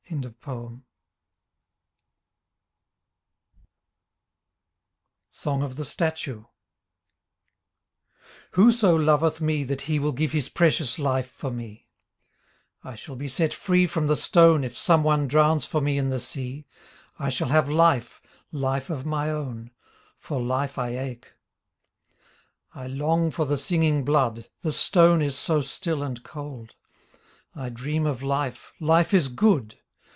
[0.13, 0.81] i6
[5.29, 6.47] SONG OF THE STATUE
[8.51, 11.87] Who so loveth me that he Will give his precious Hfe for me?
[12.83, 16.09] I shall be set free from the stone If some one drowns for me in
[16.09, 16.67] the sea,
[17.17, 18.21] I shall have life,
[18.51, 19.71] life of my own,—
[20.19, 21.31] For life I ache.
[22.75, 24.49] I long for the singing blood.
[24.59, 26.75] The stone is so still and cold.
[27.55, 29.77] I dream of life, life is good.